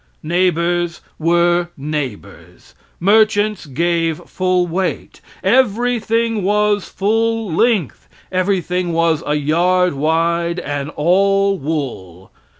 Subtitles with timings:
[0.23, 2.73] Neighbors were neighbors.
[2.99, 5.21] Merchants gave full weight.
[5.43, 12.31] Everything was full length; everything was a yard wide and all wool.